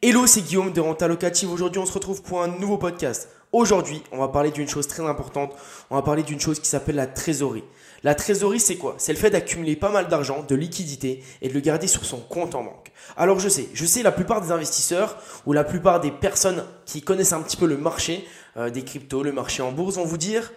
Hello, 0.00 0.28
c'est 0.28 0.42
Guillaume 0.42 0.72
de 0.72 0.80
Renta 0.80 1.08
Locative. 1.08 1.50
Aujourd'hui, 1.50 1.80
on 1.80 1.84
se 1.84 1.92
retrouve 1.92 2.22
pour 2.22 2.40
un 2.40 2.46
nouveau 2.46 2.78
podcast. 2.78 3.28
Aujourd'hui, 3.50 4.00
on 4.12 4.18
va 4.18 4.28
parler 4.28 4.52
d'une 4.52 4.68
chose 4.68 4.86
très 4.86 5.02
importante. 5.02 5.52
On 5.90 5.96
va 5.96 6.02
parler 6.02 6.22
d'une 6.22 6.38
chose 6.38 6.60
qui 6.60 6.68
s'appelle 6.68 6.94
la 6.94 7.08
trésorerie. 7.08 7.64
La 8.04 8.14
trésorerie, 8.14 8.60
c'est 8.60 8.76
quoi? 8.76 8.94
C'est 8.98 9.12
le 9.12 9.18
fait 9.18 9.30
d'accumuler 9.30 9.74
pas 9.74 9.90
mal 9.90 10.06
d'argent, 10.06 10.44
de 10.48 10.54
liquidité 10.54 11.24
et 11.42 11.48
de 11.48 11.52
le 11.52 11.58
garder 11.58 11.88
sur 11.88 12.04
son 12.04 12.18
compte 12.18 12.54
en 12.54 12.62
banque. 12.62 12.92
Alors 13.16 13.40
je 13.40 13.48
sais, 13.48 13.70
je 13.74 13.84
sais 13.86 14.04
la 14.04 14.12
plupart 14.12 14.40
des 14.40 14.52
investisseurs 14.52 15.18
ou 15.46 15.52
la 15.52 15.64
plupart 15.64 15.98
des 15.98 16.12
personnes 16.12 16.64
qui 16.86 17.02
connaissent 17.02 17.32
un 17.32 17.42
petit 17.42 17.56
peu 17.56 17.66
le 17.66 17.76
marché 17.76 18.24
euh, 18.56 18.70
des 18.70 18.84
cryptos, 18.84 19.24
le 19.24 19.32
marché 19.32 19.62
en 19.62 19.72
bourse 19.72 19.96
vont 19.96 20.04
vous 20.04 20.16
dire 20.16 20.52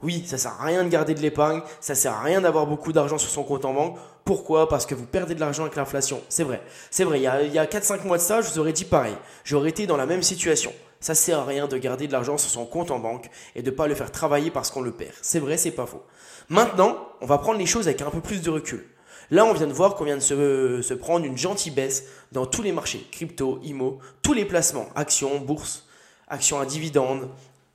oui, 0.00 0.22
ça 0.26 0.38
sert 0.38 0.52
à 0.60 0.64
rien 0.64 0.84
de 0.84 0.88
garder 0.88 1.12
de 1.12 1.20
l'épargne, 1.20 1.60
ça 1.80 1.96
sert 1.96 2.12
à 2.12 2.22
rien 2.22 2.40
d'avoir 2.40 2.68
beaucoup 2.68 2.92
d'argent 2.92 3.18
sur 3.18 3.30
son 3.30 3.42
compte 3.42 3.64
en 3.64 3.74
banque. 3.74 3.96
Pourquoi? 4.24 4.68
Parce 4.68 4.86
que 4.86 4.94
vous 4.94 5.06
perdez 5.06 5.34
de 5.34 5.40
l'argent 5.40 5.62
avec 5.62 5.74
l'inflation. 5.74 6.20
C'est 6.28 6.44
vrai. 6.44 6.62
C'est 6.92 7.02
vrai, 7.02 7.18
il 7.18 7.22
y 7.22 7.26
a, 7.26 7.42
il 7.42 7.52
y 7.52 7.58
a 7.58 7.66
4-5 7.66 8.06
mois 8.06 8.16
de 8.16 8.22
ça, 8.22 8.40
je 8.40 8.48
vous 8.48 8.60
aurais 8.60 8.72
dit 8.72 8.84
pareil. 8.84 9.16
J'aurais 9.42 9.70
été 9.70 9.88
dans 9.88 9.96
la 9.96 10.06
même 10.06 10.22
situation. 10.22 10.72
Ça 11.00 11.16
sert 11.16 11.40
à 11.40 11.44
rien 11.44 11.66
de 11.66 11.76
garder 11.78 12.06
de 12.06 12.12
l'argent 12.12 12.38
sur 12.38 12.48
son 12.48 12.64
compte 12.64 12.92
en 12.92 13.00
banque 13.00 13.28
et 13.56 13.62
de 13.62 13.70
ne 13.70 13.74
pas 13.74 13.88
le 13.88 13.96
faire 13.96 14.12
travailler 14.12 14.52
parce 14.52 14.70
qu'on 14.70 14.82
le 14.82 14.92
perd. 14.92 15.14
C'est 15.20 15.40
vrai, 15.40 15.56
c'est 15.56 15.72
pas 15.72 15.86
faux. 15.86 16.04
Maintenant, 16.48 16.96
on 17.20 17.26
va 17.26 17.38
prendre 17.38 17.58
les 17.58 17.66
choses 17.66 17.88
avec 17.88 18.00
un 18.00 18.10
peu 18.10 18.20
plus 18.20 18.40
de 18.40 18.50
recul. 18.50 18.86
Là, 19.32 19.46
on 19.46 19.52
vient 19.52 19.66
de 19.66 19.72
voir 19.72 19.96
qu'on 19.96 20.04
vient 20.04 20.16
de 20.16 20.22
se, 20.22 20.80
se, 20.80 20.94
prendre 20.94 21.26
une 21.26 21.36
gentille 21.36 21.72
baisse 21.72 22.04
dans 22.30 22.46
tous 22.46 22.62
les 22.62 22.72
marchés, 22.72 23.04
crypto, 23.10 23.58
IMO, 23.64 23.98
tous 24.22 24.32
les 24.32 24.44
placements, 24.44 24.86
actions, 24.94 25.40
bourses, 25.40 25.88
actions 26.28 26.60
à 26.60 26.66
dividendes, 26.66 27.28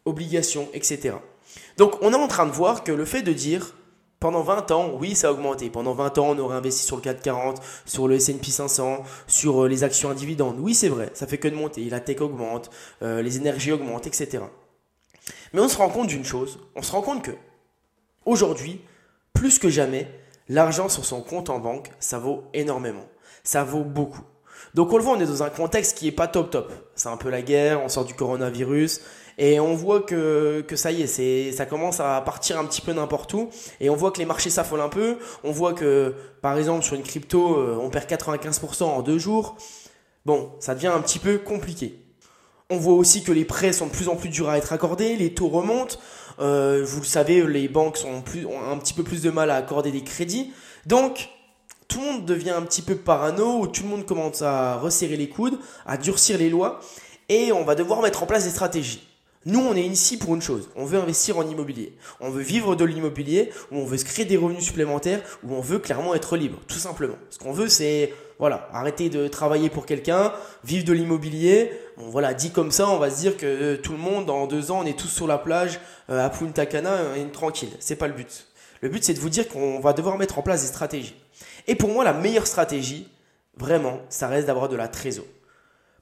obligations, 0.06 0.70
etc. 0.74 1.16
Donc 1.78 1.96
on 2.02 2.12
est 2.14 2.18
en 2.18 2.28
train 2.28 2.46
de 2.46 2.52
voir 2.52 2.84
que 2.84 2.92
le 2.92 3.06
fait 3.06 3.22
de 3.22 3.34
dire 3.34 3.74
pendant 4.24 4.42
20 4.42 4.72
ans, 4.72 4.92
oui, 4.98 5.16
ça 5.16 5.28
a 5.28 5.32
augmenté. 5.32 5.70
Pendant 5.70 5.94
20 5.94 6.18
ans, 6.18 6.30
on 6.30 6.40
aurait 6.40 6.56
investi 6.56 6.86
sur 6.86 6.96
le 6.96 7.02
440, 7.02 7.62
sur 7.86 8.08
le 8.08 8.16
S&P 8.16 8.52
500, 8.52 9.04
sur 9.28 9.66
euh, 9.66 9.68
les 9.68 9.84
actions 9.84 10.10
à 10.10 10.14
dividendes. 10.14 10.56
Oui, 10.62 10.74
c'est 10.74 10.88
vrai, 10.88 11.12
ça 11.14 11.28
fait 11.28 11.38
que 11.38 11.50
de 11.50 11.56
monter. 11.56 11.90
La 11.90 12.00
tech 12.00 12.22
augmente, 12.22 12.70
euh, 13.02 13.22
les 13.22 13.36
énergies 13.36 13.74
augmentent, 13.74 14.08
etc. 14.08 14.42
Mais 15.52 15.60
on 15.60 15.68
se 15.68 15.76
rend 15.76 15.90
compte 15.90 16.08
d'une 16.08 16.24
chose. 16.24 16.60
On 16.78 16.82
se 16.82 16.94
rend 16.94 17.02
compte 17.02 17.22
que 17.22 17.32
aujourd'hui, 18.26 18.80
plus 19.34 19.60
que 19.60 19.68
jamais, 19.68 20.08
l'argent 20.48 20.88
sur 20.88 21.04
son 21.04 21.22
compte 21.22 21.50
en 21.50 21.60
banque, 21.60 21.92
ça 22.00 22.18
vaut 22.18 22.46
énormément. 22.54 23.06
Ça 23.44 23.66
vaut 23.66 23.84
beaucoup. 23.84 24.24
Donc 24.74 24.94
on 24.94 24.98
le 24.98 25.04
voit, 25.04 25.18
on 25.18 25.20
est 25.20 25.26
dans 25.26 25.44
un 25.44 25.50
contexte 25.50 25.98
qui 25.98 26.08
est 26.08 26.14
pas 26.14 26.28
top 26.28 26.50
top. 26.50 26.72
C'est 26.96 27.10
un 27.10 27.18
peu 27.18 27.30
la 27.30 27.42
guerre, 27.42 27.84
on 27.84 27.90
sort 27.90 28.06
du 28.06 28.14
coronavirus. 28.14 29.02
Et 29.38 29.60
on 29.60 29.74
voit 29.74 30.02
que, 30.02 30.64
que 30.68 30.76
ça 30.76 30.92
y 30.92 31.02
est, 31.02 31.52
ça 31.52 31.66
commence 31.66 32.00
à 32.00 32.22
partir 32.22 32.60
un 32.60 32.66
petit 32.66 32.82
peu 32.82 32.94
n'importe 32.94 33.34
où. 33.34 33.50
Et 33.80 33.90
on 33.90 33.96
voit 33.96 34.12
que 34.12 34.20
les 34.20 34.26
marchés 34.26 34.50
s'affolent 34.50 34.82
un 34.82 34.90
peu. 34.90 35.18
On 35.44 35.52
voit 35.52 35.74
que, 35.74 36.14
par 36.42 36.58
exemple, 36.58 36.84
sur 36.84 36.96
une 36.96 37.04
crypto, 37.04 37.58
euh, 37.58 37.78
on 37.82 37.90
perd 37.90 38.10
95% 38.10 38.84
en 38.84 39.02
deux 39.02 39.20
jours. 39.20 39.56
Bon, 40.26 40.52
ça 40.60 40.76
devient 40.76 40.88
un 40.88 41.02
petit 41.02 41.20
peu 41.20 41.38
compliqué. 41.38 42.00
On 42.70 42.78
voit 42.78 42.94
aussi 42.94 43.24
que 43.24 43.32
les 43.32 43.46
prêts 43.46 43.74
sont 43.74 43.88
de 43.88 43.92
plus 43.92 44.08
en 44.08 44.16
plus 44.16 44.30
durs 44.30 44.50
à 44.50 44.58
être 44.58 44.74
accordés, 44.74 45.16
les 45.16 45.34
taux 45.34 45.50
remontent. 45.50 45.98
Euh, 46.40 46.84
vous 46.86 47.02
le 47.02 47.06
savez, 47.06 47.46
les 47.46 47.68
banques 47.68 48.00
plus, 48.26 48.46
ont 48.46 48.72
un 48.72 48.78
petit 48.78 48.94
peu 48.94 49.04
plus 49.04 49.22
de 49.22 49.30
mal 49.30 49.52
à 49.52 49.56
accorder 49.56 49.92
des 49.92 50.04
crédits. 50.04 50.54
Donc, 50.86 51.30
tout 51.88 52.00
le 52.00 52.06
monde 52.06 52.26
devient 52.26 52.52
un 52.52 52.62
petit 52.64 52.82
peu 52.82 52.96
parano, 52.96 53.60
ou 53.60 53.68
tout 53.68 53.84
le 53.84 53.90
monde 53.90 54.06
commence 54.06 54.42
à 54.42 54.78
resserrer 54.78 55.18
les 55.18 55.30
coudes, 55.30 55.60
à 55.86 55.98
durcir 55.98 56.38
les 56.38 56.50
lois, 56.50 56.80
et 57.30 57.52
on 57.52 57.64
va 57.64 57.76
devoir 57.76 58.02
mettre 58.02 58.24
en 58.24 58.26
place 58.26 58.46
des 58.46 58.50
stratégies. 58.50 59.08
Nous, 59.46 59.60
on 59.60 59.76
est 59.76 59.84
ici 59.84 60.18
pour 60.18 60.36
une 60.36 60.42
chose. 60.42 60.70
On 60.76 60.86
veut 60.86 61.00
investir 61.00 61.38
en 61.38 61.46
immobilier. 61.46 61.94
On 62.22 62.30
veut 62.30 62.42
vivre 62.42 62.76
de 62.76 62.86
l'immobilier, 62.86 63.52
ou 63.72 63.80
on 63.80 63.86
veut 63.86 63.98
se 63.98 64.06
créer 64.06 64.24
des 64.24 64.38
revenus 64.38 64.64
supplémentaires, 64.64 65.22
ou 65.44 65.54
on 65.54 65.60
veut 65.60 65.80
clairement 65.80 66.16
être 66.16 66.38
libre, 66.38 66.60
tout 66.68 66.78
simplement. 66.78 67.18
Ce 67.30 67.40
qu'on 67.40 67.52
veut, 67.52 67.68
c'est 67.68 68.14
voilà, 68.40 68.70
arrêter 68.74 69.10
de 69.10 69.28
travailler 69.28 69.70
pour 69.70 69.86
quelqu'un, 69.86 70.34
vivre 70.64 70.86
de 70.86 70.94
l'immobilier. 70.94 71.72
Bon, 71.98 72.10
voilà, 72.10 72.34
dit 72.34 72.52
comme 72.52 72.72
ça, 72.72 72.90
on 72.90 73.00
va 73.00 73.10
se 73.10 73.20
dire 73.20 73.36
que 73.38 73.46
euh, 73.46 73.78
tout 73.78 73.92
le 73.92 73.98
monde, 73.98 74.26
dans 74.26 74.48
deux 74.48 74.72
ans, 74.72 74.80
on 74.82 74.86
est 74.86 74.98
tous 74.98 75.10
sur 75.10 75.28
la 75.28 75.38
plage 75.38 75.80
euh, 76.10 76.26
à 76.26 76.30
Punta 76.30 76.66
Cana, 76.66 77.18
et 77.18 77.26
tranquille. 77.32 77.72
C'est 77.80 77.98
pas 77.98 78.08
le 78.08 78.14
but. 78.14 78.48
Le 78.80 78.90
but, 78.90 79.04
c'est 79.04 79.14
de 79.14 79.20
vous 79.20 79.30
dire 79.30 79.48
qu'on 79.50 79.80
va 79.80 79.94
devoir 79.94 80.18
mettre 80.18 80.40
en 80.40 80.42
place 80.42 80.62
des 80.62 80.68
stratégies. 80.68 81.16
Et 81.68 81.76
pour 81.76 81.90
moi, 81.90 82.04
la 82.04 82.14
meilleure 82.14 82.48
stratégie, 82.48 83.10
vraiment, 83.58 84.00
ça 84.10 84.28
reste 84.28 84.48
d'avoir 84.48 84.70
de 84.70 84.76
la 84.76 84.88
trésor. 84.88 85.26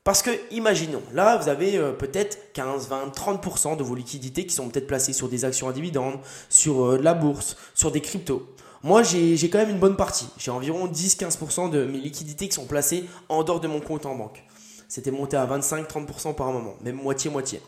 Parce 0.03 0.23
que, 0.23 0.31
imaginons, 0.51 1.03
là, 1.13 1.37
vous 1.37 1.47
avez 1.47 1.77
euh, 1.77 1.91
peut-être 1.91 2.53
15, 2.53 2.87
20, 2.87 3.15
30% 3.15 3.77
de 3.77 3.83
vos 3.83 3.93
liquidités 3.93 4.47
qui 4.47 4.55
sont 4.55 4.67
peut-être 4.69 4.87
placées 4.87 5.13
sur 5.13 5.29
des 5.29 5.45
actions 5.45 5.69
à 5.69 5.73
dividendes, 5.73 6.19
sur 6.49 6.85
euh, 6.85 6.97
la 6.97 7.13
bourse, 7.13 7.55
sur 7.75 7.91
des 7.91 8.01
cryptos. 8.01 8.47
Moi, 8.83 9.03
j'ai 9.03 9.37
quand 9.51 9.59
même 9.59 9.69
une 9.69 9.79
bonne 9.79 9.95
partie. 9.95 10.27
J'ai 10.39 10.49
environ 10.49 10.87
10-15% 10.87 11.69
de 11.69 11.85
mes 11.85 11.99
liquidités 11.99 12.47
qui 12.47 12.55
sont 12.55 12.65
placées 12.65 13.05
en 13.29 13.43
dehors 13.43 13.59
de 13.59 13.67
mon 13.67 13.79
compte 13.79 14.07
en 14.07 14.15
banque. 14.15 14.43
C'était 14.87 15.11
monté 15.11 15.37
à 15.37 15.45
25-30% 15.45 16.33
par 16.33 16.51
moment, 16.51 16.75
même 16.81 16.95
moitié-moitié. 16.95 17.61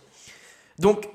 Donc, 0.80 1.08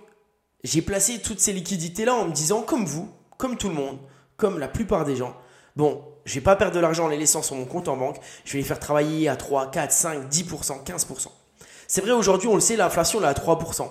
j'ai 0.62 0.82
placé 0.82 1.18
toutes 1.18 1.40
ces 1.40 1.52
liquidités-là 1.52 2.14
en 2.14 2.26
me 2.26 2.32
disant, 2.32 2.62
comme 2.62 2.84
vous, 2.84 3.10
comme 3.38 3.56
tout 3.56 3.68
le 3.68 3.74
monde, 3.74 3.98
comme 4.36 4.60
la 4.60 4.68
plupart 4.68 5.04
des 5.04 5.16
gens, 5.16 5.34
bon, 5.78 6.02
je 6.26 6.34
vais 6.34 6.40
pas 6.42 6.56
perdre 6.56 6.74
de 6.74 6.80
l'argent 6.80 7.06
en 7.06 7.08
les 7.08 7.16
laissant 7.16 7.40
sur 7.40 7.56
mon 7.56 7.64
compte 7.64 7.88
en 7.88 7.96
banque. 7.96 8.18
Je 8.44 8.52
vais 8.52 8.58
les 8.58 8.64
faire 8.64 8.80
travailler 8.80 9.28
à 9.28 9.36
3, 9.36 9.70
4, 9.70 9.90
5, 9.90 10.28
10%, 10.28 10.84
15%. 10.84 11.28
C'est 11.86 12.02
vrai, 12.02 12.10
aujourd'hui, 12.10 12.48
on 12.48 12.54
le 12.54 12.60
sait, 12.60 12.76
l'inflation, 12.76 13.22
est 13.22 13.26
à 13.26 13.32
3%. 13.32 13.88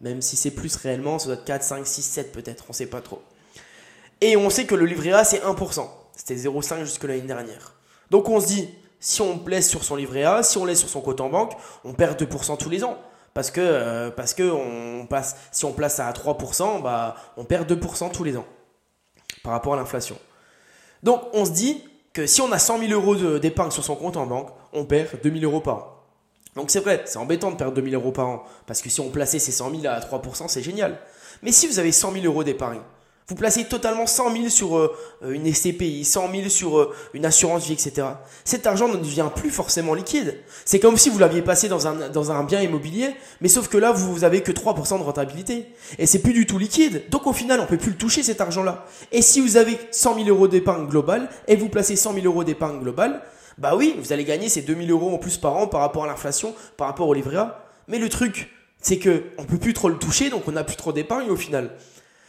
Même 0.00 0.22
si 0.22 0.36
c'est 0.36 0.52
plus 0.52 0.74
réellement, 0.76 1.18
ça 1.18 1.26
doit 1.26 1.34
être 1.34 1.44
4, 1.44 1.62
5, 1.62 1.86
6, 1.86 2.02
7 2.02 2.32
peut-être, 2.32 2.64
on 2.68 2.70
ne 2.70 2.74
sait 2.74 2.86
pas 2.86 3.02
trop. 3.02 3.20
Et 4.22 4.36
on 4.36 4.48
sait 4.48 4.64
que 4.64 4.74
le 4.74 4.86
livret 4.86 5.12
A, 5.12 5.24
c'est 5.24 5.40
1%. 5.40 5.88
C'était 6.14 6.36
0,5% 6.36 6.80
jusque 6.80 7.04
l'année 7.04 7.20
dernière. 7.20 7.74
Donc 8.10 8.28
on 8.28 8.40
se 8.40 8.46
dit, 8.46 8.68
si 9.00 9.20
on 9.20 9.42
laisse 9.46 9.68
sur 9.68 9.84
son 9.84 9.96
livret 9.96 10.24
A, 10.24 10.42
si 10.42 10.56
on 10.56 10.64
laisse 10.64 10.78
sur 10.78 10.88
son 10.88 11.02
compte 11.02 11.20
en 11.20 11.28
banque, 11.28 11.52
on 11.84 11.92
perd 11.92 12.20
2% 12.20 12.56
tous 12.56 12.70
les 12.70 12.84
ans. 12.84 12.98
Parce 13.34 13.50
que, 13.50 13.60
euh, 13.60 14.10
parce 14.10 14.32
que 14.32 14.50
si 15.52 15.64
on 15.66 15.72
place 15.72 16.00
à 16.00 16.10
3%, 16.12 16.80
bah, 16.82 17.16
on 17.36 17.44
perd 17.44 17.70
2% 17.70 18.10
tous 18.10 18.24
les 18.24 18.36
ans 18.38 18.46
par 19.42 19.52
rapport 19.52 19.74
à 19.74 19.76
l'inflation. 19.76 20.18
Donc 21.02 21.22
on 21.32 21.44
se 21.44 21.50
dit 21.50 21.82
que 22.12 22.26
si 22.26 22.40
on 22.40 22.50
a 22.52 22.58
100 22.58 22.78
000 22.88 22.92
euros 22.92 23.38
d'épargne 23.38 23.70
sur 23.70 23.84
son 23.84 23.96
compte 23.96 24.16
en 24.16 24.26
banque, 24.26 24.48
on 24.72 24.84
perd 24.84 25.20
2 25.22 25.30
000 25.30 25.44
euros 25.44 25.60
par 25.60 25.76
an. 25.76 25.92
Donc 26.54 26.70
c'est 26.70 26.80
vrai, 26.80 27.02
c'est 27.04 27.18
embêtant 27.18 27.50
de 27.50 27.56
perdre 27.56 27.74
2 27.74 27.90
000 27.90 28.00
euros 28.00 28.12
par 28.12 28.26
an, 28.26 28.44
parce 28.66 28.80
que 28.80 28.88
si 28.88 29.00
on 29.00 29.10
plaçait 29.10 29.38
ces 29.38 29.52
100 29.52 29.82
000 29.82 29.86
à 29.86 30.00
3%, 30.00 30.48
c'est 30.48 30.62
génial. 30.62 30.98
Mais 31.42 31.52
si 31.52 31.66
vous 31.66 31.78
avez 31.78 31.92
100 31.92 32.12
000 32.12 32.24
euros 32.24 32.44
d'épargne, 32.44 32.80
vous 33.28 33.34
placez 33.34 33.64
totalement 33.64 34.06
100 34.06 34.32
000 34.32 34.48
sur 34.48 34.78
euh, 34.78 34.94
une 35.28 35.52
SCPI, 35.52 36.04
100 36.04 36.30
000 36.30 36.48
sur 36.48 36.78
euh, 36.78 36.94
une 37.12 37.26
assurance 37.26 37.66
vie, 37.66 37.72
etc. 37.72 38.06
Cet 38.44 38.68
argent 38.68 38.86
ne 38.86 38.96
devient 38.96 39.28
plus 39.34 39.50
forcément 39.50 39.94
liquide. 39.94 40.36
C'est 40.64 40.78
comme 40.78 40.96
si 40.96 41.10
vous 41.10 41.18
l'aviez 41.18 41.42
passé 41.42 41.68
dans 41.68 41.88
un, 41.88 42.08
dans 42.08 42.30
un 42.30 42.44
bien 42.44 42.60
immobilier, 42.62 43.16
mais 43.40 43.48
sauf 43.48 43.66
que 43.66 43.78
là, 43.78 43.90
vous 43.90 44.22
avez 44.22 44.42
que 44.42 44.52
3% 44.52 44.98
de 44.98 45.02
rentabilité. 45.02 45.66
Et 45.98 46.06
c'est 46.06 46.20
plus 46.20 46.34
du 46.34 46.46
tout 46.46 46.56
liquide. 46.56 47.02
Donc 47.10 47.26
au 47.26 47.32
final, 47.32 47.58
on 47.58 47.66
peut 47.66 47.78
plus 47.78 47.90
le 47.90 47.96
toucher 47.96 48.22
cet 48.22 48.40
argent-là. 48.40 48.86
Et 49.10 49.22
si 49.22 49.40
vous 49.40 49.56
avez 49.56 49.76
100 49.90 50.14
000 50.24 50.28
euros 50.28 50.46
d'épargne 50.46 50.86
globale 50.86 51.28
et 51.48 51.56
vous 51.56 51.68
placez 51.68 51.96
100 51.96 52.14
000 52.14 52.26
euros 52.26 52.44
d'épargne 52.44 52.78
globale, 52.78 53.22
bah 53.58 53.74
oui, 53.74 53.96
vous 53.98 54.12
allez 54.12 54.24
gagner 54.24 54.48
ces 54.48 54.62
2 54.62 54.72
000 54.86 54.88
euros 54.90 55.12
en 55.12 55.18
plus 55.18 55.36
par 55.36 55.56
an 55.56 55.66
par 55.66 55.80
rapport 55.80 56.04
à 56.04 56.06
l'inflation, 56.06 56.54
par 56.76 56.86
rapport 56.86 57.08
au 57.08 57.14
livret 57.14 57.38
A. 57.38 57.64
Mais 57.88 57.98
le 57.98 58.08
truc, 58.08 58.50
c'est 58.80 58.98
que 58.98 59.24
on 59.38 59.44
peut 59.44 59.58
plus 59.58 59.72
trop 59.72 59.88
le 59.88 59.98
toucher, 59.98 60.30
donc 60.30 60.46
on 60.46 60.52
n'a 60.52 60.62
plus 60.62 60.76
trop 60.76 60.92
d'épargne 60.92 61.28
au 61.28 61.36
final. 61.36 61.72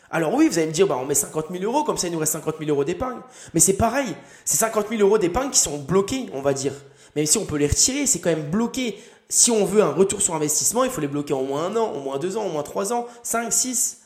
Alors 0.09 0.33
oui, 0.33 0.47
vous 0.47 0.57
allez 0.57 0.67
me 0.67 0.71
dire, 0.71 0.87
bah, 0.87 0.97
on 1.01 1.05
met 1.05 1.15
50 1.15 1.47
000 1.51 1.63
euros, 1.63 1.83
comme 1.83 1.97
ça 1.97 2.07
il 2.07 2.13
nous 2.13 2.19
reste 2.19 2.33
50 2.33 2.55
000 2.59 2.69
euros 2.69 2.83
d'épargne. 2.83 3.19
Mais 3.53 3.59
c'est 3.59 3.73
pareil, 3.73 4.15
c'est 4.45 4.57
50 4.57 4.89
000 4.89 5.01
euros 5.01 5.17
d'épargne 5.17 5.49
qui 5.49 5.59
sont 5.59 5.77
bloqués, 5.77 6.27
on 6.33 6.41
va 6.41 6.53
dire. 6.53 6.73
Même 7.15 7.25
si 7.25 7.37
on 7.37 7.45
peut 7.45 7.57
les 7.57 7.67
retirer, 7.67 8.05
c'est 8.05 8.19
quand 8.19 8.29
même 8.29 8.49
bloqué. 8.49 8.97
Si 9.29 9.51
on 9.51 9.65
veut 9.65 9.81
un 9.81 9.91
retour 9.91 10.21
sur 10.21 10.35
investissement, 10.35 10.83
il 10.85 10.89
faut 10.89 11.01
les 11.01 11.07
bloquer 11.07 11.33
au 11.33 11.43
moins 11.43 11.65
un 11.65 11.75
an, 11.75 11.91
au 11.93 11.99
moins 11.99 12.17
deux 12.17 12.37
ans, 12.37 12.45
au 12.45 12.49
moins 12.49 12.63
trois 12.63 12.93
ans, 12.93 13.07
cinq, 13.23 13.51
six. 13.51 13.99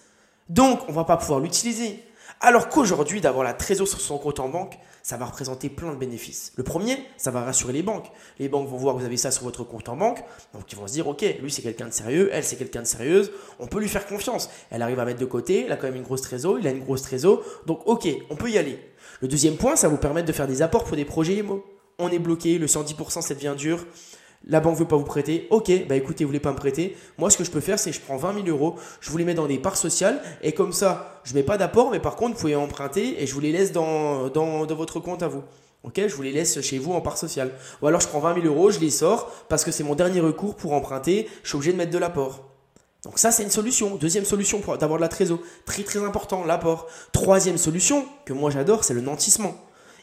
Donc, 0.50 0.80
on 0.88 0.92
va 0.92 1.04
pas 1.04 1.18
pouvoir 1.18 1.40
l'utiliser. 1.40 2.04
Alors 2.40 2.70
qu'aujourd'hui, 2.70 3.22
d'avoir 3.22 3.44
la 3.44 3.54
trésor 3.54 3.88
sur 3.88 4.02
son 4.02 4.18
compte 4.18 4.40
en 4.40 4.50
banque, 4.50 4.80
ça 5.04 5.18
va 5.18 5.26
représenter 5.26 5.70
plein 5.70 5.92
de 5.92 5.98
bénéfices. 5.98 6.54
Le 6.56 6.64
premier, 6.64 6.98
ça 7.18 7.32
va 7.32 7.42
rassurer 7.44 7.74
les 7.74 7.84
banques. 7.84 8.12
Les 8.40 8.50
banques 8.50 8.68
vont 8.68 8.78
voir 8.78 8.96
que 8.96 9.00
vous 9.00 9.06
avez 9.06 9.18
ça 9.18 9.32
sur 9.32 9.44
votre 9.44 9.64
compte 9.64 9.90
en 9.90 9.96
banque, 9.96 10.24
donc 10.54 10.72
ils 10.72 10.76
vont 10.78 10.88
se 10.88 10.94
dire, 10.94 11.08
ok, 11.08 11.24
lui 11.42 11.52
c'est 11.52 11.62
quelqu'un 11.62 11.88
de 11.88 11.94
sérieux, 11.94 12.30
elle 12.32 12.44
c'est 12.44 12.56
quelqu'un 12.56 12.82
de 12.82 12.88
sérieuse, 12.88 13.32
on 13.60 13.68
peut 13.68 13.80
lui 13.80 13.90
faire 13.90 14.06
confiance. 14.06 14.50
Elle 14.70 14.82
arrive 14.82 15.00
à 15.00 15.06
mettre 15.06 15.20
de 15.20 15.26
côté, 15.26 15.66
elle 15.66 15.72
a 15.72 15.78
quand 15.78 15.88
même 15.88 15.96
une 15.96 16.04
grosse 16.04 16.22
trésor, 16.22 16.60
il 16.60 16.68
a 16.68 16.72
une 16.72 16.84
grosse 16.84 17.02
trésor, 17.02 17.44
donc 17.66 17.82
ok, 17.86 18.08
on 18.30 18.36
peut 18.36 18.50
y 18.50 18.58
aller. 18.58 18.80
Le 19.22 19.28
deuxième 19.28 19.56
point, 19.56 19.76
ça 19.76 19.88
vous 19.88 19.98
permettre 19.98 20.28
de 20.28 20.34
faire 20.34 20.48
des 20.48 20.62
apports 20.62 20.84
pour 20.84 20.96
des 20.96 21.06
projets 21.06 21.36
IMO. 21.36 21.64
On 22.00 22.10
est 22.10 22.20
bloqué, 22.20 22.58
le 22.58 22.68
110% 22.68 23.22
ça 23.22 23.36
devient 23.36 23.56
dur, 23.58 23.86
la 24.48 24.60
banque 24.60 24.78
veut 24.78 24.88
pas 24.88 24.96
vous 24.96 25.04
prêter. 25.04 25.48
Ok, 25.50 25.72
bah 25.88 25.96
écoutez, 25.96 26.24
vous 26.24 26.30
voulez 26.30 26.40
pas 26.40 26.52
me 26.52 26.58
prêter. 26.58 26.98
Moi, 27.18 27.30
ce 27.30 27.38
que 27.38 27.44
je 27.44 27.52
peux 27.52 27.60
faire, 27.60 27.80
c'est 27.80 27.92
je 27.92 28.02
prends 28.02 28.18
20 28.18 28.46
000 28.46 28.48
euros, 28.48 28.76
je 29.00 29.10
vous 29.10 29.18
les 29.18 29.26
mets 29.26 29.34
dans 29.34 29.48
des 29.48 29.60
parts 29.60 29.78
sociales 29.78 30.22
et 30.42 30.52
comme 30.52 30.74
ça, 30.74 31.22
je 31.24 31.34
mets 31.34 31.44
pas 31.44 31.58
d'apport, 31.58 31.92
mais 31.92 32.00
par 32.00 32.16
contre, 32.16 32.36
vous 32.36 32.42
pouvez 32.42 32.56
emprunter 32.56 33.22
et 33.22 33.28
je 33.28 33.34
vous 33.34 33.40
les 33.40 33.52
laisse 33.52 33.72
dans, 33.72 34.30
dans, 34.30 34.66
votre 34.66 35.00
compte 35.00 35.24
à 35.24 35.28
vous. 35.28 35.44
Ok, 35.84 36.00
je 36.08 36.16
vous 36.16 36.22
les 36.22 36.32
laisse 36.32 36.62
chez 36.62 36.78
vous 36.78 36.94
en 36.94 37.02
part 37.02 37.18
sociale. 37.18 37.52
Ou 37.82 37.88
alors, 37.88 38.02
je 38.02 38.08
prends 38.08 38.20
20 38.20 38.42
000 38.42 38.46
euros, 38.46 38.72
je 38.72 38.80
les 38.80 38.92
sors 38.92 39.32
parce 39.50 39.64
que 39.64 39.72
c'est 39.72 39.84
mon 39.84 39.96
dernier 39.96 40.20
recours 40.20 40.56
pour 40.56 40.74
emprunter. 40.74 41.28
Je 41.44 41.50
suis 41.50 41.56
obligé 41.56 41.72
de 41.72 41.78
mettre 41.78 41.92
de 41.92 41.98
l'apport. 41.98 42.52
Donc 43.04 43.18
ça, 43.18 43.32
c'est 43.32 43.42
une 43.42 43.50
solution. 43.50 43.96
Deuxième 43.96 44.26
solution 44.26 44.60
pour 44.60 44.78
d'avoir 44.78 45.00
de 45.00 45.02
la 45.02 45.10
trésor. 45.10 45.40
Très 45.66 45.82
très 45.84 46.04
important, 46.04 46.44
l'apport. 46.44 46.88
Troisième 47.12 47.58
solution, 47.58 48.06
que 48.26 48.34
moi 48.34 48.52
j'adore, 48.52 48.84
c'est 48.84 48.94
le 48.94 49.02
nantissement. 49.02 49.56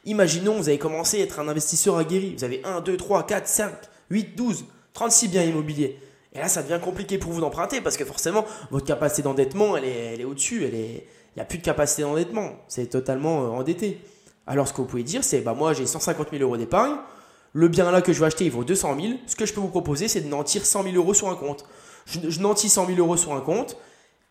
Imaginons, 0.05 0.57
vous 0.57 0.69
avez 0.69 0.79
commencé 0.79 1.21
à 1.21 1.25
être 1.25 1.39
un 1.39 1.49
investisseur 1.49 1.97
aguerri. 1.97 2.35
Vous 2.37 2.45
avez 2.45 2.61
1, 2.65 2.81
2, 2.81 2.97
3, 2.97 3.27
4, 3.27 3.47
5, 3.47 3.73
8, 4.11 4.37
12, 4.37 4.65
36 4.93 5.29
biens 5.29 5.43
immobiliers. 5.43 5.99
Et 6.33 6.39
là, 6.39 6.49
ça 6.49 6.63
devient 6.63 6.81
compliqué 6.83 7.19
pour 7.19 7.33
vous 7.33 7.41
d'emprunter 7.41 7.81
parce 7.81 7.97
que 7.97 8.05
forcément, 8.05 8.45
votre 8.71 8.87
capacité 8.87 9.23
d'endettement, 9.23 9.77
elle 9.77 9.85
est, 9.85 10.25
au-dessus. 10.25 10.65
Elle 10.65 10.75
est, 10.75 11.07
il 11.35 11.39
n'y 11.39 11.43
a 11.43 11.45
plus 11.45 11.59
de 11.59 11.65
capacité 11.65 12.03
d'endettement. 12.03 12.51
C'est 12.69 12.87
totalement 12.87 13.45
euh, 13.45 13.49
endetté. 13.49 14.01
Alors, 14.47 14.69
ce 14.69 14.73
que 14.73 14.79
vous 14.79 14.87
pouvez 14.87 15.03
dire, 15.03 15.25
c'est 15.25 15.41
bah, 15.41 15.55
moi, 15.55 15.73
j'ai 15.73 15.87
150 15.87 16.29
000 16.31 16.43
euros 16.43 16.57
d'épargne. 16.57 16.97
Le 17.55 17.69
bien 17.69 17.91
là 17.91 18.03
que 18.03 18.13
je 18.13 18.21
veux 18.21 18.27
acheter, 18.27 18.45
il 18.45 18.51
vaut 18.51 18.65
200 18.65 18.97
000. 19.01 19.15
Ce 19.27 19.37
que 19.37 19.47
je 19.47 19.55
peux 19.55 19.61
vous 19.61 19.69
proposer, 19.69 20.07
c'est 20.07 20.21
de 20.21 20.29
nantir 20.29 20.65
100 20.65 20.83
000 20.85 20.97
euros 20.97 21.15
sur 21.15 21.29
un 21.29 21.35
compte. 21.35 21.65
Je, 22.07 22.21
je 22.29 22.41
nantis 22.41 22.69
100 22.69 22.87
000 22.87 22.99
euros 22.99 23.17
sur 23.17 23.33
un 23.33 23.41
compte. 23.41 23.79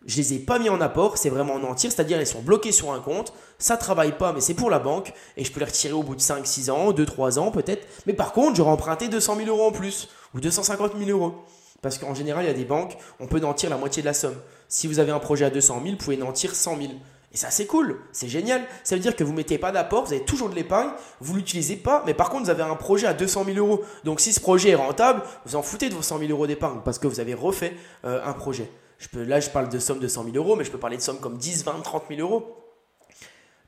Je 0.06 0.16
les 0.16 0.34
ai 0.34 0.38
pas 0.38 0.58
mis 0.58 0.68
en 0.68 0.80
apport, 0.80 1.18
c'est 1.18 1.28
vraiment 1.28 1.54
en 1.54 1.58
nantir, 1.58 1.90
c'est-à-dire 1.90 2.20
ils 2.20 2.26
sont 2.26 2.40
bloqués 2.40 2.70
sur 2.70 2.92
un 2.92 3.00
compte, 3.00 3.32
ça 3.58 3.76
travaille 3.76 4.16
pas, 4.16 4.32
mais 4.32 4.40
c'est 4.40 4.54
pour 4.54 4.70
la 4.70 4.78
banque, 4.78 5.12
et 5.36 5.44
je 5.44 5.52
peux 5.52 5.58
les 5.58 5.66
retirer 5.66 5.92
au 5.92 6.04
bout 6.04 6.14
de 6.14 6.20
5, 6.20 6.46
6 6.46 6.70
ans, 6.70 6.92
2, 6.92 7.04
3 7.04 7.38
ans 7.40 7.50
peut-être. 7.50 7.86
Mais 8.06 8.12
par 8.12 8.32
contre, 8.32 8.56
j'aurais 8.56 8.70
emprunté 8.70 9.08
200 9.08 9.36
000 9.36 9.48
euros 9.48 9.68
en 9.68 9.72
plus, 9.72 10.08
ou 10.34 10.40
250 10.40 10.92
000 10.96 11.10
euros. 11.10 11.34
Parce 11.82 11.98
qu'en 11.98 12.14
général, 12.14 12.44
il 12.44 12.48
y 12.48 12.50
a 12.50 12.54
des 12.54 12.64
banques, 12.64 12.96
on 13.18 13.26
peut 13.26 13.40
nantir 13.40 13.70
la 13.70 13.76
moitié 13.76 14.02
de 14.02 14.06
la 14.06 14.14
somme. 14.14 14.36
Si 14.68 14.86
vous 14.86 15.00
avez 15.00 15.12
un 15.12 15.18
projet 15.18 15.44
à 15.44 15.50
200 15.50 15.80
000, 15.82 15.90
vous 15.92 15.96
pouvez 15.96 16.16
nantir 16.16 16.54
100 16.54 16.76
000. 16.76 16.92
Et 17.32 17.36
ça, 17.36 17.50
c'est 17.50 17.66
cool, 17.66 17.98
c'est 18.12 18.28
génial. 18.28 18.62
Ça 18.84 18.94
veut 18.94 19.02
dire 19.02 19.14
que 19.14 19.22
vous 19.22 19.32
ne 19.32 19.36
mettez 19.36 19.58
pas 19.58 19.72
d'apport, 19.72 20.06
vous 20.06 20.12
avez 20.12 20.24
toujours 20.24 20.48
de 20.48 20.54
l'épargne, 20.54 20.90
vous 21.20 21.34
ne 21.34 21.38
l'utilisez 21.38 21.76
pas, 21.76 22.02
mais 22.06 22.14
par 22.14 22.30
contre, 22.30 22.44
vous 22.44 22.50
avez 22.50 22.62
un 22.62 22.74
projet 22.74 23.06
à 23.06 23.14
200 23.14 23.44
000 23.44 23.58
euros. 23.58 23.82
Donc, 24.04 24.20
si 24.20 24.32
ce 24.32 24.40
projet 24.40 24.70
est 24.70 24.74
rentable, 24.76 25.22
vous 25.44 25.56
en 25.56 25.62
foutez 25.62 25.88
de 25.88 25.94
vos 25.94 26.02
100 26.02 26.20
000 26.20 26.30
euros 26.30 26.46
d'épargne 26.46 26.80
parce 26.84 26.98
que 26.98 27.06
vous 27.06 27.20
avez 27.20 27.34
refait 27.34 27.74
euh, 28.04 28.24
un 28.24 28.32
projet. 28.32 28.70
Là, 29.14 29.40
je 29.40 29.50
parle 29.50 29.68
de 29.68 29.78
sommes 29.78 30.00
de 30.00 30.08
100 30.08 30.24
000 30.24 30.36
euros, 30.36 30.56
mais 30.56 30.64
je 30.64 30.70
peux 30.70 30.78
parler 30.78 30.96
de 30.96 31.02
sommes 31.02 31.20
comme 31.20 31.38
10, 31.38 31.64
20, 31.64 31.80
30 31.82 32.04
000 32.08 32.20
euros. 32.20 32.56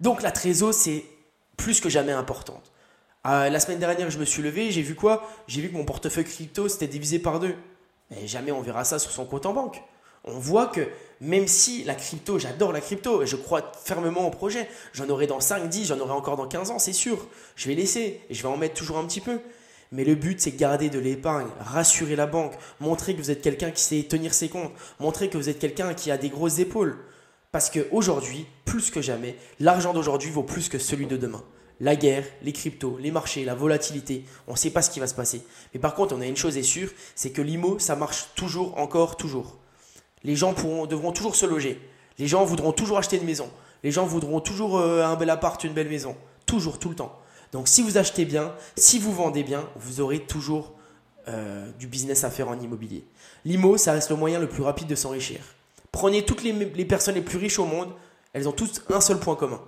Donc, 0.01 0.23
la 0.23 0.33
trésor, 0.33 0.75
c'est 0.75 1.05
plus 1.57 1.81
que 1.81 1.89
jamais 1.89 2.13
importante. 2.13 2.73
Euh, 3.27 3.49
la 3.49 3.61
semaine 3.61 3.79
dernière, 3.79 4.11
je 4.11 4.19
me 4.19 4.25
suis 4.25 4.43
levé, 4.43 4.71
j'ai 4.71 4.83
vu 4.83 4.95
quoi? 4.95 5.29
J'ai 5.47 5.61
vu 5.61 5.69
que 5.69 5.77
mon 5.77 5.85
portefeuille 5.85 6.25
crypto 6.25 6.69
s'était 6.69 6.87
divisé 6.89 7.19
par 7.19 7.39
deux. 7.39 7.55
Et 8.17 8.27
jamais 8.27 8.51
on 8.51 8.61
verra 8.61 8.85
ça 8.85 8.99
sur 8.99 9.13
son 9.13 9.25
compte 9.25 9.47
en 9.47 9.53
banque 9.53 9.83
on 10.25 10.39
voit 10.39 10.67
que 10.67 10.87
même 11.21 11.47
si 11.47 11.85
la 11.85 11.95
crypto, 11.95 12.39
j'adore 12.39 12.73
la 12.73 12.81
crypto, 12.81 13.23
et 13.23 13.27
je 13.27 13.37
crois 13.37 13.73
fermement 13.85 14.27
au 14.27 14.31
projet, 14.31 14.69
j'en 14.93 15.09
aurai 15.09 15.27
dans 15.27 15.41
5, 15.41 15.69
10, 15.69 15.87
j'en 15.87 15.99
aurai 15.99 16.13
encore 16.13 16.37
dans 16.37 16.47
15 16.47 16.71
ans, 16.71 16.79
c'est 16.79 16.93
sûr. 16.93 17.27
Je 17.57 17.69
vais 17.69 17.75
laisser, 17.75 18.21
et 18.29 18.35
je 18.35 18.43
vais 18.43 18.49
en 18.49 18.57
mettre 18.57 18.75
toujours 18.75 18.99
un 18.99 19.05
petit 19.05 19.21
peu. 19.21 19.41
Mais 19.93 20.05
le 20.05 20.15
but, 20.15 20.41
c'est 20.41 20.57
garder 20.57 20.89
de 20.89 21.01
l'épargne, 21.01 21.49
rassurer 21.59 22.15
la 22.15 22.27
banque, 22.27 22.55
montrer 22.79 23.15
que 23.15 23.21
vous 23.21 23.31
êtes 23.31 23.43
quelqu'un 23.43 23.73
qui 23.73 23.83
sait 23.83 24.05
tenir 24.05 24.35
ses 24.35 24.49
comptes, 24.49 24.73
montrer 25.01 25.29
que 25.29 25.37
vous 25.37 25.49
êtes 25.49 25.59
quelqu'un 25.59 25.95
qui 25.95 26.11
a 26.11 26.19
des 26.19 26.29
grosses 26.29 26.61
épaules. 26.61 26.97
Parce 27.51 27.71
qu'aujourd'hui, 27.71 28.47
plus 28.65 28.91
que 28.91 29.03
jamais, 29.03 29.37
l'argent 29.59 29.93
d'aujourd'hui 29.93 30.31
vaut 30.31 30.45
plus 30.45 30.69
que 30.69 30.79
celui 30.79 31.07
de 31.07 31.17
demain. 31.17 31.43
La 31.81 31.97
guerre, 31.97 32.25
les 32.43 32.53
cryptos, 32.53 32.99
les 32.99 33.11
marchés, 33.11 33.45
la 33.45 33.55
volatilité, 33.55 34.25
on 34.47 34.53
ne 34.53 34.57
sait 34.57 34.71
pas 34.71 34.83
ce 34.83 34.91
qui 34.91 35.01
va 35.01 35.09
se 35.09 35.15
passer. 35.15 35.43
Mais 35.75 35.81
par 35.81 35.95
contre, 35.95 36.15
on 36.15 36.21
a 36.21 36.27
une 36.27 36.37
chose 36.37 36.57
est 36.57 36.63
sûre, 36.63 36.91
c'est 37.17 37.31
que 37.31 37.43
l'IMO, 37.43 37.79
ça 37.81 37.97
marche 37.97 38.29
toujours, 38.37 38.79
encore, 38.79 39.17
toujours. 39.17 39.57
Les 40.23 40.37
gens 40.37 40.53
pourront, 40.53 40.87
devront 40.87 41.11
toujours 41.11 41.35
se 41.35 41.47
loger. 41.47 41.81
Les 42.19 42.29
gens 42.29 42.45
voudront 42.45 42.73
toujours 42.73 42.99
acheter 42.99 43.17
une 43.17 43.25
maison. 43.25 43.51
Les 43.83 43.91
gens 43.91 44.05
voudront 44.05 44.41
toujours 44.41 44.79
euh, 44.79 45.03
un 45.03 45.17
bel 45.17 45.31
appart, 45.31 45.65
une 45.65 45.73
belle 45.73 45.89
maison. 45.89 46.17
Toujours, 46.47 46.79
tout 46.79 46.91
le 46.91 46.95
temps. 46.95 47.19
Donc 47.53 47.69
si 47.69 47.83
vous 47.83 47.99
achetez 47.99 48.25
bien, 48.25 48.55
si 48.77 48.99
vous 48.99 49.13
vendez 49.13 49.43
bien, 49.43 49.69
vous 49.77 50.01
aurez 50.01 50.21
toujours 50.21 50.73
euh, 51.29 51.71
du 51.79 51.87
business 51.87 52.25
à 52.25 52.31
faire 52.31 52.49
en 52.49 52.59
immobilier. 52.59 53.05
L'IMO, 53.45 53.77
ça 53.77 53.93
reste 53.93 54.11
le 54.11 54.17
moyen 54.17 54.39
le 54.39 54.49
plus 54.49 54.63
rapide 54.63 54.87
de 54.87 54.95
s'enrichir. 54.95 55.41
Prenez 55.93 56.25
toutes 56.25 56.43
les, 56.43 56.85
personnes 56.85 57.17
les 57.17 57.23
plus 57.23 57.39
riches 57.39 57.59
au 57.59 57.65
monde, 57.65 57.91
elles 58.33 58.49
ont 58.49 58.53
toutes 58.53 58.85
un 58.91 59.01
seul 59.01 59.19
point 59.19 59.35
commun, 59.35 59.61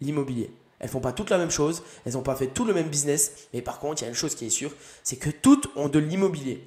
l'immobilier. 0.00 0.50
Elles 0.80 0.88
font 0.88 1.00
pas 1.00 1.12
toutes 1.12 1.30
la 1.30 1.38
même 1.38 1.50
chose, 1.50 1.82
elles 2.06 2.14
n'ont 2.14 2.22
pas 2.22 2.36
fait 2.36 2.46
tout 2.46 2.64
le 2.64 2.72
même 2.72 2.88
business, 2.88 3.48
mais 3.52 3.60
par 3.60 3.78
contre, 3.80 4.00
il 4.00 4.04
y 4.04 4.06
a 4.06 4.08
une 4.08 4.14
chose 4.14 4.34
qui 4.34 4.46
est 4.46 4.50
sûre, 4.50 4.72
c'est 5.02 5.16
que 5.16 5.28
toutes 5.28 5.68
ont 5.76 5.88
de 5.88 5.98
l'immobilier. 5.98 6.66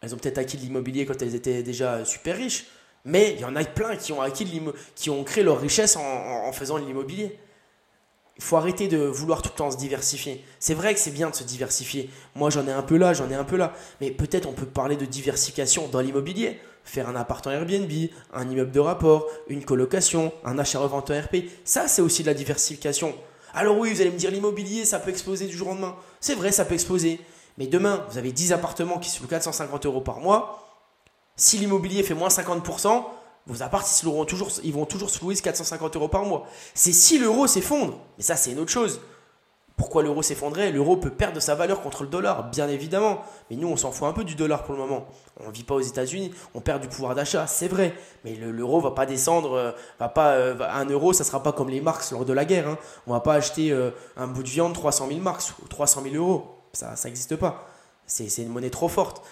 Elles 0.00 0.14
ont 0.14 0.18
peut-être 0.18 0.38
acquis 0.38 0.56
de 0.56 0.62
l'immobilier 0.62 1.06
quand 1.06 1.20
elles 1.22 1.34
étaient 1.34 1.62
déjà 1.62 2.04
super 2.04 2.36
riches. 2.36 2.66
Mais 3.04 3.34
il 3.34 3.40
y 3.40 3.44
en 3.44 3.54
a 3.54 3.64
plein 3.64 3.96
qui 3.96 4.12
ont 4.12 4.20
acquis 4.20 4.44
de 4.44 4.74
qui 4.96 5.10
ont 5.10 5.22
créé 5.22 5.44
leur 5.44 5.60
richesse 5.60 5.96
en, 5.96 6.52
faisant 6.52 6.78
de 6.78 6.84
l'immobilier. 6.84 7.38
Il 8.38 8.42
faut 8.42 8.56
arrêter 8.56 8.86
de 8.86 8.98
vouloir 8.98 9.40
tout 9.40 9.50
le 9.52 9.56
temps 9.56 9.70
se 9.70 9.78
diversifier. 9.78 10.44
C'est 10.60 10.74
vrai 10.74 10.92
que 10.92 11.00
c'est 11.00 11.10
bien 11.10 11.30
de 11.30 11.34
se 11.34 11.42
diversifier. 11.42 12.10
Moi, 12.34 12.50
j'en 12.50 12.66
ai 12.66 12.72
un 12.72 12.82
peu 12.82 12.96
là, 12.96 13.14
j'en 13.14 13.30
ai 13.30 13.34
un 13.34 13.44
peu 13.44 13.56
là. 13.56 13.72
Mais 14.00 14.10
peut-être 14.10 14.46
on 14.46 14.52
peut 14.52 14.66
parler 14.66 14.96
de 14.96 15.06
diversification 15.06 15.88
dans 15.88 16.00
l'immobilier. 16.00 16.60
Faire 16.84 17.08
un 17.08 17.16
appartement 17.16 17.54
Airbnb, 17.54 17.90
un 18.34 18.48
immeuble 18.48 18.70
de 18.72 18.80
rapport, 18.80 19.26
une 19.48 19.64
colocation, 19.64 20.32
un 20.44 20.58
achat-revente 20.58 21.10
en 21.10 21.18
RP. 21.18 21.36
Ça, 21.64 21.88
c'est 21.88 22.02
aussi 22.02 22.22
de 22.22 22.28
la 22.28 22.34
diversification. 22.34 23.14
Alors 23.54 23.78
oui, 23.78 23.92
vous 23.92 24.02
allez 24.02 24.10
me 24.10 24.18
dire 24.18 24.30
l'immobilier, 24.30 24.84
ça 24.84 24.98
peut 24.98 25.10
exploser 25.10 25.46
du 25.46 25.56
jour 25.56 25.68
au 25.68 25.70
lendemain. 25.70 25.96
C'est 26.20 26.34
vrai, 26.34 26.52
ça 26.52 26.66
peut 26.66 26.74
exploser. 26.74 27.20
Mais 27.56 27.66
demain, 27.66 28.04
vous 28.10 28.18
avez 28.18 28.32
10 28.32 28.52
appartements 28.52 28.98
qui 28.98 29.08
se 29.08 29.20
louent 29.22 29.28
450 29.28 29.86
euros 29.86 30.02
par 30.02 30.20
mois. 30.20 30.62
Si 31.36 31.56
l'immobilier 31.56 32.02
fait 32.02 32.14
moins 32.14 32.28
50%, 32.28 33.04
vos 33.46 33.62
appartements 33.62 34.22
ils, 34.22 34.26
toujours, 34.26 34.50
ils 34.64 34.72
vont 34.72 34.86
toujours 34.86 35.10
se 35.10 35.20
louer 35.20 35.36
450 35.36 35.96
euros 35.96 36.08
par 36.08 36.24
mois. 36.24 36.46
C'est 36.74 36.92
si 36.92 37.18
l'euro 37.18 37.46
s'effondre. 37.46 37.98
Mais 38.18 38.24
ça, 38.24 38.36
c'est 38.36 38.52
une 38.52 38.58
autre 38.58 38.72
chose. 38.72 39.00
Pourquoi 39.76 40.02
l'euro 40.02 40.22
s'effondrait? 40.22 40.72
L'euro 40.72 40.96
peut 40.96 41.10
perdre 41.10 41.38
sa 41.38 41.54
valeur 41.54 41.82
contre 41.82 42.02
le 42.02 42.08
dollar, 42.08 42.50
bien 42.50 42.66
évidemment. 42.66 43.22
Mais 43.50 43.56
nous, 43.56 43.68
on 43.68 43.76
s'en 43.76 43.92
fout 43.92 44.08
un 44.08 44.14
peu 44.14 44.24
du 44.24 44.34
dollar 44.34 44.64
pour 44.64 44.74
le 44.74 44.80
moment. 44.80 45.06
On 45.38 45.48
ne 45.48 45.52
vit 45.52 45.64
pas 45.64 45.74
aux 45.74 45.80
États-Unis, 45.80 46.32
on 46.54 46.62
perd 46.62 46.80
du 46.80 46.88
pouvoir 46.88 47.14
d'achat, 47.14 47.46
c'est 47.46 47.68
vrai. 47.68 47.94
Mais 48.24 48.34
l'euro 48.36 48.80
va 48.80 48.92
pas 48.92 49.04
descendre, 49.04 49.52
euh, 49.52 49.72
va 50.00 50.08
pas, 50.08 50.32
euh, 50.32 50.56
un 50.66 50.86
euro, 50.86 51.12
ça 51.12 51.24
sera 51.24 51.42
pas 51.42 51.52
comme 51.52 51.68
les 51.68 51.82
marks 51.82 52.10
lors 52.10 52.24
de 52.24 52.32
la 52.32 52.46
guerre. 52.46 52.68
Hein. 52.68 52.78
On 53.06 53.12
va 53.12 53.20
pas 53.20 53.34
acheter 53.34 53.70
euh, 53.70 53.90
un 54.16 54.26
bout 54.26 54.42
de 54.42 54.48
viande 54.48 54.72
300 54.72 55.08
000 55.08 55.20
marks 55.20 55.52
ou 55.62 55.68
300 55.68 56.02
000 56.04 56.14
euros. 56.16 56.56
Ça 56.72 56.94
n'existe 57.04 57.36
pas. 57.36 57.68
C'est 58.06 58.34
une 58.38 58.48
monnaie 58.48 58.70
trop 58.70 58.88
forte. 58.88 59.22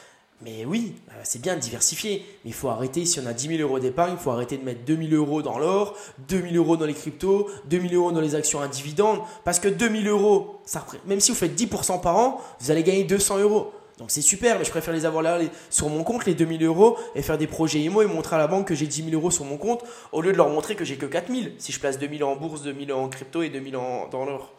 Mais 0.43 0.65
oui, 0.65 0.95
euh, 1.11 1.21
c'est 1.23 1.41
bien 1.41 1.55
de 1.55 1.61
diversifier. 1.61 2.25
Mais 2.45 2.51
il 2.51 2.55
faut 2.55 2.69
arrêter, 2.69 3.07
si 3.07 3.21
on 3.21 3.27
a 3.27 3.33
10 3.33 3.57
000 3.57 3.61
euros 3.63 3.79
d'épargne, 3.79 4.15
il 4.19 4.23
faut 4.23 4.31
arrêter 4.31 4.57
de 4.57 4.65
mettre 4.65 4.85
2 4.85 4.97
000 5.09 5.15
euros 5.15 5.43
dans 5.43 5.59
l'or, 5.59 5.97
2 6.29 6.43
000 6.51 6.55
euros 6.57 6.77
dans 6.77 6.87
les 6.87 6.95
cryptos, 6.95 7.49
2 7.71 7.81
000 7.81 7.95
euros 7.95 8.13
dans 8.13 8.21
les 8.21 8.35
actions 8.35 8.61
à 8.61 8.69
dividendes. 8.69 9.21
Parce 9.45 9.59
que 9.59 9.69
2 9.69 10.03
000 10.03 10.05
euros, 10.09 10.61
même 11.07 11.21
si 11.21 11.31
vous 11.31 11.37
faites 11.37 11.59
10% 11.59 12.01
par 12.01 12.17
an, 12.17 12.41
vous 12.61 12.71
allez 12.71 12.83
gagner 12.83 13.05
200 13.05 13.39
euros. 13.39 13.73
Donc 13.99 14.11
c'est 14.11 14.23
super, 14.23 14.59
mais 14.59 14.65
je 14.65 14.71
préfère 14.71 14.93
les 14.93 15.07
avoir 15.07 15.41
sur 15.71 15.89
mon 15.89 16.03
compte, 16.03 16.27
les 16.27 16.35
2 16.35 16.59
000 16.59 16.65
euros, 16.65 16.99
et 17.15 17.23
faire 17.23 17.39
des 17.39 17.47
projets 17.47 17.81
IMO 17.81 18.03
et 18.03 18.07
montrer 18.07 18.35
à 18.35 18.39
la 18.41 18.49
banque 18.49 18.67
que 18.67 18.75
j'ai 18.75 18.87
10 18.89 19.05
000 19.11 19.15
euros 19.15 19.31
sur 19.31 19.45
mon 19.45 19.57
compte, 19.57 19.85
au 20.11 20.21
lieu 20.21 20.33
de 20.33 20.37
leur 20.37 20.49
montrer 20.49 20.75
que 20.75 20.85
j'ai 20.85 20.97
que 20.97 21.07
4 21.07 21.33
000. 21.33 21.53
Si 21.59 21.71
je 21.71 21.79
place 21.79 21.99
2 21.99 22.09
000 22.19 22.29
en 22.29 22.35
bourse, 22.35 22.63
2 22.63 22.75
000 22.87 22.99
en 22.99 23.09
crypto 23.09 23.43
et 23.43 23.51
2 23.51 23.71
000 23.71 23.81
dans 24.11 24.25
l'or. 24.25 24.53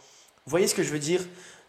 Vous 0.45 0.51
voyez 0.51 0.67
ce 0.67 0.75
que 0.75 0.83
je 0.83 0.91
veux 0.91 0.99
dire? 0.99 1.21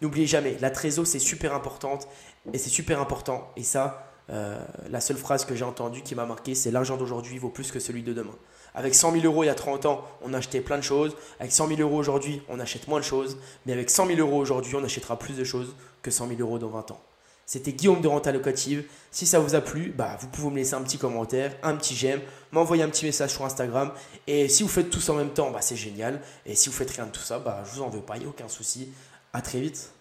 N'oubliez 0.03 0.27
jamais, 0.27 0.59
la 0.61 0.69
trésor 0.71 1.07
c'est 1.07 1.19
super 1.19 1.55
importante 1.55 2.07
et 2.53 2.59
c'est 2.59 2.69
super 2.69 3.01
important. 3.01 3.51
Et 3.57 3.63
ça, 3.63 4.13
euh, 4.29 4.63
la 4.91 5.01
seule 5.01 5.17
phrase 5.17 5.47
que 5.47 5.55
j'ai 5.55 5.65
entendue 5.65 6.03
qui 6.03 6.15
m'a 6.15 6.27
marqué, 6.27 6.55
c'est 6.55 6.71
l'argent 6.71 6.99
d'aujourd'hui 6.99 7.39
vaut 7.39 7.49
plus 7.49 7.73
que 7.73 7.81
celui 7.81 8.03
de 8.03 8.13
demain. 8.13 8.35
Avec 8.75 8.95
100 8.95 9.13
000 9.13 9.25
euros 9.25 9.45
il 9.45 9.47
y 9.47 9.49
a 9.49 9.55
30 9.55 9.87
ans, 9.87 10.05
on 10.21 10.35
achetait 10.35 10.61
plein 10.61 10.77
de 10.77 10.83
choses. 10.83 11.17
Avec 11.41 11.53
100 11.53 11.69
000 11.69 11.81
euros 11.81 11.97
aujourd'hui, 11.97 12.43
on 12.51 12.61
achète 12.61 12.87
moins 12.87 13.01
de 13.01 13.05
choses. 13.05 13.39
Mais 13.65 13.73
avec 13.73 13.89
100 13.89 14.09
000 14.09 14.21
euros 14.21 14.37
aujourd'hui, 14.37 14.75
on 14.77 14.85
achètera 14.85 15.19
plus 15.19 15.39
de 15.39 15.45
choses 15.45 15.75
que 16.03 16.11
100 16.11 16.29
000 16.29 16.41
euros 16.43 16.59
dans 16.59 16.69
20 16.69 16.91
ans. 16.91 17.01
C'était 17.47 17.73
Guillaume 17.73 18.01
de 18.01 18.09
Renta 18.09 18.33
Locative. 18.33 18.85
Si 19.13 19.25
ça 19.25 19.39
vous 19.39 19.55
a 19.55 19.61
plu, 19.61 19.95
bah, 19.97 20.19
vous 20.21 20.27
pouvez 20.27 20.51
me 20.51 20.57
laisser 20.57 20.75
un 20.75 20.83
petit 20.83 20.99
commentaire, 20.99 21.57
un 21.63 21.77
petit 21.77 21.95
j'aime, 21.95 22.21
m'envoyer 22.51 22.83
un 22.83 22.89
petit 22.89 23.07
message 23.07 23.31
sur 23.31 23.45
Instagram. 23.45 23.93
Et 24.27 24.49
si 24.49 24.65
vous 24.65 24.69
faites 24.69 24.91
tout 24.91 25.01
ça 25.01 25.13
en 25.13 25.17
même 25.17 25.33
temps, 25.33 25.53
bah, 25.53 25.63
c'est 25.63 25.77
génial. 25.77 26.21
Et 26.45 26.57
si 26.57 26.69
vous 26.69 26.75
faites 26.75 26.91
rien 26.91 27.07
de 27.07 27.13
tout 27.13 27.21
ça, 27.21 27.39
bah, 27.39 27.63
je 27.65 27.77
vous 27.77 27.83
en 27.83 27.89
veux 27.89 28.01
pas, 28.01 28.17
il 28.17 28.21
n'y 28.21 28.27
a 28.27 28.31
aucun 28.31 28.49
souci. 28.49 28.89
À 29.33 29.41
très 29.43 29.61
vite. 29.61 29.96